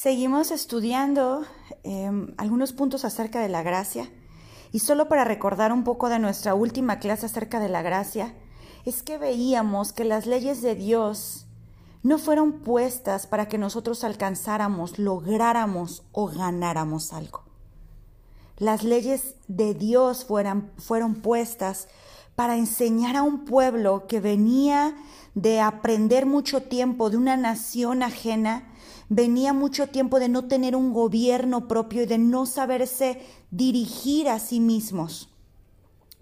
[0.00, 1.44] Seguimos estudiando
[1.82, 4.08] em, algunos puntos acerca de la gracia
[4.70, 8.32] y solo para recordar un poco de nuestra última clase acerca de la gracia,
[8.84, 11.48] es que veíamos que las leyes de Dios
[12.04, 17.42] no fueron puestas para que nosotros alcanzáramos, lográramos o ganáramos algo.
[18.56, 21.88] Las leyes de Dios fueron, fueron puestas
[22.36, 24.96] para enseñar a un pueblo que venía
[25.34, 28.62] de aprender mucho tiempo de una nación ajena,
[29.08, 34.38] venía mucho tiempo de no tener un gobierno propio y de no saberse dirigir a
[34.38, 35.28] sí mismos.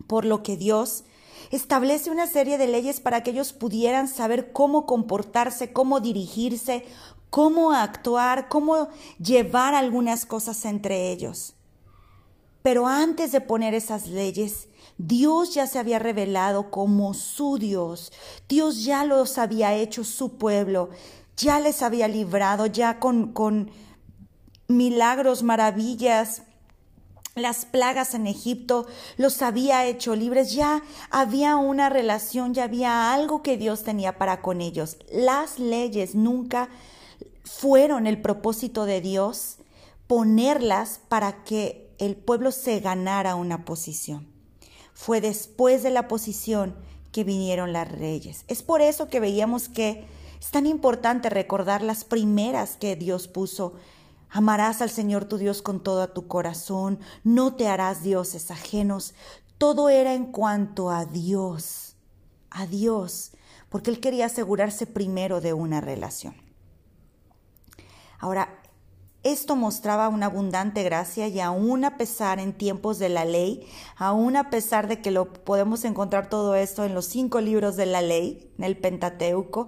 [0.07, 1.05] Por lo que Dios
[1.51, 6.85] establece una serie de leyes para que ellos pudieran saber cómo comportarse, cómo dirigirse,
[7.31, 11.55] cómo actuar, cómo llevar algunas cosas entre ellos.
[12.63, 14.69] Pero antes de poner esas leyes,
[14.99, 18.13] Dios ya se había revelado como su Dios.
[18.49, 20.91] Dios ya los había hecho su pueblo.
[21.37, 23.71] Ya les había librado, ya con,
[24.69, 26.43] milagros, maravillas,
[27.35, 28.87] las plagas en Egipto
[29.19, 34.41] los había hecho libres, ya había una relación, ya había algo que Dios tenía para
[34.41, 34.97] con ellos.
[35.13, 36.71] Las leyes nunca
[37.45, 39.59] fueron el propósito de Dios
[40.07, 44.27] ponerlas para que el pueblo se ganara una posición.
[44.95, 46.75] Fue después de la posición
[47.13, 48.45] que vinieron las reyes.
[48.49, 50.07] Es por eso que veíamos que
[50.47, 53.75] es tan importante recordar las primeras que Dios puso.
[54.31, 59.13] Amarás al Señor tu Dios con todo tu corazón, no te harás dioses ajenos.
[59.59, 61.97] Todo era en cuanto a Dios,
[62.49, 63.33] a Dios,
[63.69, 66.37] porque Él quería asegurarse primero de una relación.
[68.21, 68.61] Ahora,
[69.25, 74.37] esto mostraba una abundante gracia y aún a pesar en tiempos de la ley, aún
[74.37, 78.01] a pesar de que lo podemos encontrar todo esto en los cinco libros de la
[78.01, 79.67] ley, en el Pentateuco,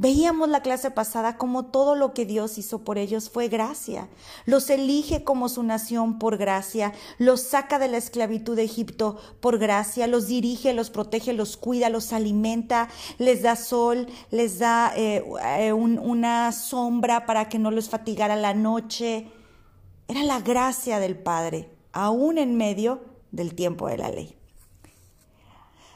[0.00, 4.08] Veíamos la clase pasada como todo lo que Dios hizo por ellos fue gracia.
[4.46, 9.58] Los elige como su nación por gracia, los saca de la esclavitud de Egipto por
[9.58, 12.88] gracia, los dirige, los protege, los cuida, los alimenta,
[13.18, 15.22] les da sol, les da eh,
[15.58, 19.30] eh, una sombra para que no los fatigara la noche.
[20.08, 24.34] Era la gracia del Padre, aún en medio del tiempo de la ley.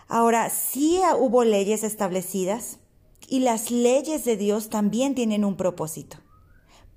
[0.09, 2.81] Ahora, sí hubo leyes establecidas
[3.29, 6.19] y las leyes de Dios también tienen un propósito.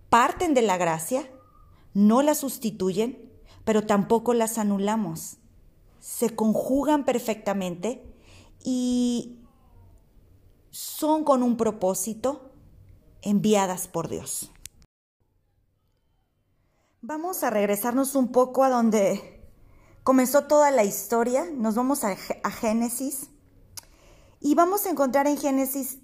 [0.09, 1.29] Parten de la gracia,
[1.93, 3.31] no la sustituyen,
[3.65, 5.38] pero tampoco las anulamos.
[5.99, 8.03] Se conjugan perfectamente
[8.63, 9.39] y
[10.69, 12.51] son con un propósito
[13.21, 14.51] enviadas por Dios.
[17.01, 19.49] Vamos a regresarnos un poco a donde
[20.03, 21.45] comenzó toda la historia.
[21.51, 23.29] Nos vamos a, Génesis.
[24.39, 25.99] Y vamos a encontrar en Génesis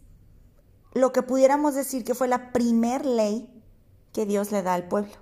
[0.94, 3.50] lo que pudiéramos decir que fue la primer ley
[4.12, 5.14] que Dios le da al pueblo.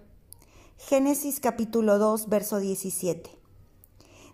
[0.77, 3.29] Génesis capítulo 2, verso 17.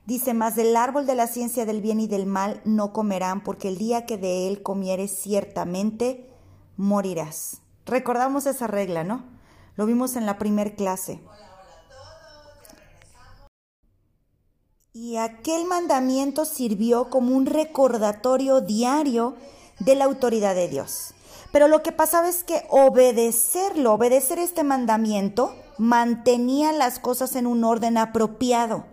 [0.06, 3.68] Dice, mas del árbol de la ciencia del bien y del mal no comerán, porque
[3.68, 6.30] el día que de él comieres ciertamente
[6.78, 7.62] morirás.
[7.86, 9.26] Recordamos esa regla, ¿no?
[9.76, 11.22] Lo vimos en la primer clase.
[14.94, 19.36] Y aquel mandamiento sirvió como un recordatorio diario
[19.80, 21.14] de la autoridad de Dios.
[21.58, 27.64] Pero lo que pasaba es que obedecerlo, obedecer este mandamiento, mantenía las cosas en un
[27.64, 28.86] orden apropiado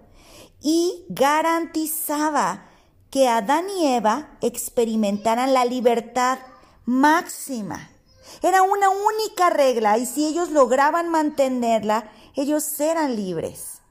[0.62, 2.64] y garantizaba
[3.10, 6.38] que Adán y Eva experimentaran la libertad
[6.86, 7.91] máxima.
[8.41, 13.82] Era una única regla y si ellos lograban mantenerla, ellos eran libres.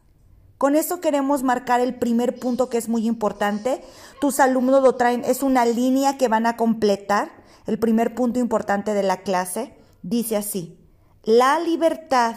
[0.57, 3.83] Con eso queremos marcar el primer punto que es muy importante.
[4.19, 8.93] Tus alumnos lo traen, es una línea que van a completar el primer punto importante
[8.93, 10.77] de la clase, dice así,
[11.23, 12.35] la libertad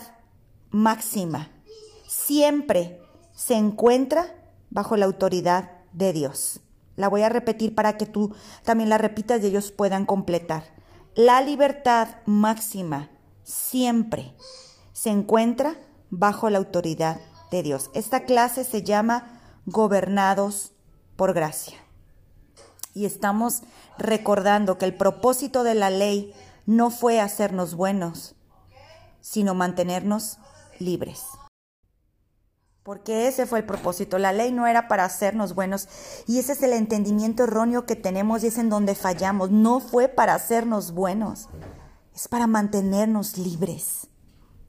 [0.70, 1.50] máxima
[2.06, 3.00] siempre
[3.34, 4.34] se encuentra
[4.70, 6.60] bajo la autoridad de Dios.
[6.94, 10.64] La voy a repetir para que tú también la repitas y ellos puedan completar.
[11.14, 13.11] La libertad máxima
[13.43, 14.34] siempre
[14.93, 15.76] se encuentra
[16.11, 17.20] bajo la autoridad
[17.50, 17.90] de Dios.
[17.94, 20.73] Esta clase se llama Gobernados
[21.17, 21.86] por Gracia
[22.96, 23.62] y estamos
[23.98, 26.32] recordando que el propósito de la ley
[26.64, 28.34] no fue hacernos buenos,
[29.20, 30.38] sino mantenernos
[30.78, 31.26] libres.
[32.82, 34.16] Porque ese fue el propósito.
[34.16, 35.88] La ley no era para hacernos buenos.
[36.26, 39.50] Y ese es el entendimiento erróneo que tenemos y es en donde fallamos.
[39.50, 41.50] No fue para hacernos buenos.
[42.14, 44.08] Es para mantenernos libres.